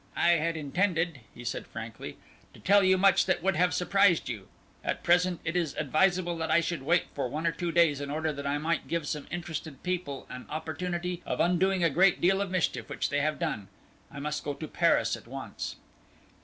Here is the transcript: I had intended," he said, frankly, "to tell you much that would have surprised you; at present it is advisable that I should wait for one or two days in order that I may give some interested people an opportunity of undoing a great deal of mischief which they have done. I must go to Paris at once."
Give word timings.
I 0.15 0.29
had 0.29 0.57
intended," 0.57 1.19
he 1.31 1.43
said, 1.43 1.67
frankly, 1.67 2.17
"to 2.55 2.59
tell 2.59 2.83
you 2.83 2.97
much 2.97 3.27
that 3.27 3.43
would 3.43 3.55
have 3.55 3.71
surprised 3.71 4.29
you; 4.29 4.47
at 4.83 5.03
present 5.03 5.39
it 5.45 5.55
is 5.55 5.75
advisable 5.77 6.35
that 6.37 6.49
I 6.49 6.59
should 6.59 6.81
wait 6.81 7.05
for 7.13 7.29
one 7.29 7.45
or 7.45 7.51
two 7.51 7.71
days 7.71 8.01
in 8.01 8.09
order 8.09 8.33
that 8.33 8.47
I 8.47 8.57
may 8.57 8.79
give 8.79 9.07
some 9.07 9.27
interested 9.29 9.83
people 9.83 10.25
an 10.27 10.47
opportunity 10.49 11.21
of 11.23 11.39
undoing 11.39 11.83
a 11.83 11.91
great 11.91 12.19
deal 12.19 12.41
of 12.41 12.49
mischief 12.49 12.89
which 12.89 13.11
they 13.11 13.21
have 13.21 13.37
done. 13.37 13.67
I 14.11 14.19
must 14.19 14.43
go 14.43 14.55
to 14.55 14.67
Paris 14.67 15.15
at 15.15 15.27
once." 15.27 15.75